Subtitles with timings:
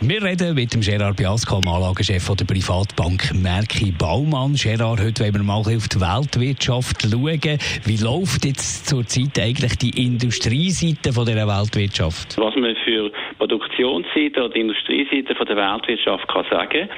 [0.00, 4.54] wir reden mit dem Gerard Biasco, dem Anlagechef der Privatbank Merki Baumann.
[4.54, 7.58] Gerard, heute wollen wir mal auf die Weltwirtschaft schauen.
[7.84, 12.38] Wie läuft jetzt zurzeit eigentlich die Industrieseite von dieser Weltwirtschaft?
[12.38, 16.88] Was man für Produktionsseite oder Industrieseite von der Weltwirtschaft kann sagen,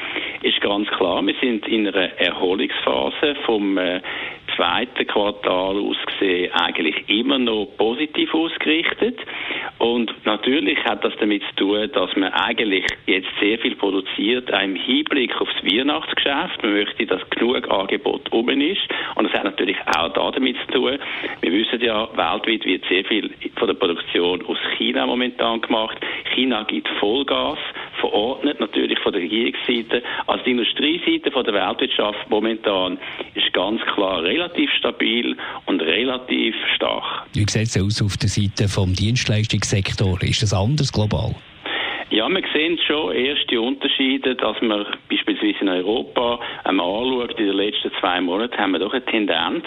[0.42, 4.02] ist ganz klar, wir sind in einer Erholungsphase vom äh,
[4.60, 9.18] zweiten Quartal aus gesehen eigentlich immer noch positiv ausgerichtet.
[9.78, 14.60] Und natürlich hat das damit zu tun, dass man eigentlich jetzt sehr viel produziert, auch
[14.60, 16.62] im Hinblick aufs Weihnachtsgeschäft.
[16.62, 18.82] Man möchte, dass genug Angebot oben ist.
[19.14, 20.98] Und das hat natürlich auch da damit zu tun.
[21.40, 25.96] Wir wissen ja, weltweit wird sehr viel von der Produktion aus China momentan gemacht.
[26.34, 27.58] China gibt Vollgas
[28.00, 30.02] verordnet, natürlich von der Regierungsseite.
[30.26, 32.98] Also die Industrieseite von der Weltwirtschaft momentan
[33.34, 37.26] ist ganz klar relativ stabil und relativ stark.
[37.34, 40.20] Wie sieht es aus auf der Seite vom Dienstleistungssektor?
[40.22, 41.34] Ist das anders global?
[42.10, 47.54] Ja, wir sehen schon erste Unterschiede, dass man beispielsweise in Europa einmal anschaut, in den
[47.54, 49.64] letzten zwei Monaten haben wir doch eine Tendenz,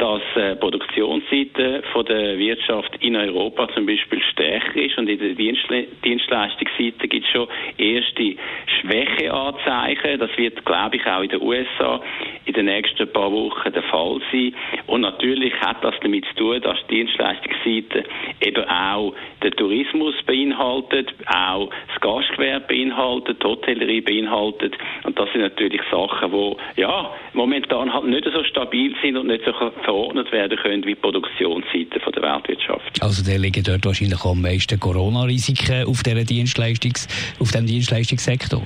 [0.00, 5.34] dass äh, Produktionsseite von der Wirtschaft in Europa zum Beispiel stärker ist und in der
[5.34, 8.34] Dienstle Dienstleistungsseite gibt es schon erste
[8.80, 10.18] Schwächeanzeichen.
[10.18, 12.00] Das wird, glaube ich, auch in den USA
[12.46, 14.54] in den nächsten paar Wochen der Fall sein.
[14.86, 18.04] Und natürlich hat das damit zu tun, dass die Dienstleistungsseite
[18.40, 24.78] eben auch den Tourismus beinhaltet, auch das Gastgewerbe beinhaltet, die Hotellerie beinhaltet.
[25.04, 29.44] Und das sind natürlich Sachen, die ja, momentan halt nicht so stabil sind und nicht
[29.44, 29.52] so
[29.90, 33.02] verordnet werden können wie die Produktionsseite von der Weltwirtschaft.
[33.02, 37.08] Also da liegen dort wahrscheinlich am meisten Corona-Risiken auf, Dienstleistungs-,
[37.40, 38.62] auf dem Dienstleistungssektor?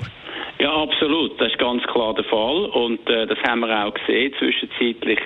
[0.59, 1.41] Ja, absolut.
[1.41, 2.67] Das ist ganz klar der Fall.
[2.67, 5.19] Und äh, das haben wir auch gesehen zwischenzeitlich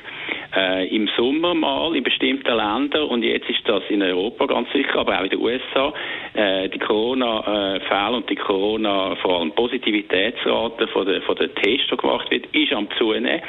[0.55, 4.97] äh, im Sommer mal in bestimmten Ländern und jetzt ist das in Europa ganz sicher,
[4.97, 5.93] aber auch in den USA.
[6.35, 11.97] Äh, die Corona-Fälle und die Corona, vor allem Positivitätsrate von der, von der Tests, die
[11.97, 13.43] gemacht wird, ist am zunehmen.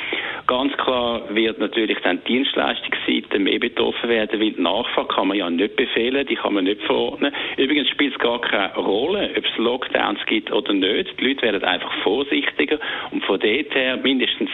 [0.49, 5.37] Ganz klar wird natürlich dann die Dienstleistungsseite mehr betroffen werden, weil die Nachfrage kann man
[5.37, 7.31] ja nicht befehlen, die kann man nicht verordnen.
[7.55, 11.19] Übrigens spielt es gar keine Rolle, ob es Lockdowns gibt oder nicht.
[11.19, 12.79] Die Leute werden einfach vorsichtiger
[13.11, 14.49] und von dort her mindestens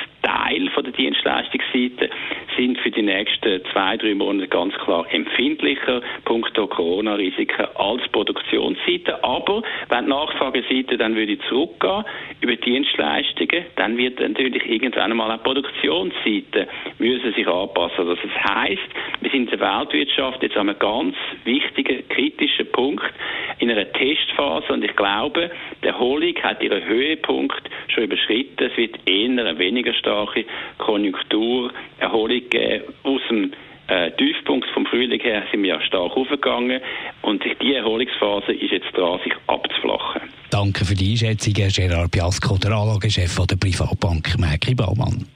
[0.45, 2.09] Teil von der Dienstleistungsseite
[2.55, 9.23] sind für die nächsten zwei, drei Monate ganz klar empfindlicher, punkto Corona-Risiken, als Produktionsseite.
[9.23, 12.03] Aber wenn die Nachfrageseite dann würde zurückgehen
[12.41, 16.67] über Dienstleistungen, dann wird natürlich irgendwann einmal auch Produktionsseite
[16.99, 18.07] müssen sich anpassen.
[18.07, 18.89] Also das heißt,
[19.21, 23.13] wir sind in der Weltwirtschaft jetzt an einem ganz wichtigen, kritischen Punkt
[23.59, 25.49] in einer Testphase und ich glaube,
[25.83, 28.65] die Erholung hat ihren Höhepunkt schon überschritten.
[28.65, 30.34] Es wird eher weniger starke
[30.77, 33.51] Konjunkturerholung geben aus dem
[33.87, 36.81] äh, Tiefpunkt vom Frühling her sind wir ja stark aufgegangen
[37.21, 40.21] und die Erholungsphase ist jetzt dran, sich abzuflachen.
[40.49, 45.27] Danke für die Einschätzung, Gerard Piasco, der Anlagechef der Privatbank Merki Baumann.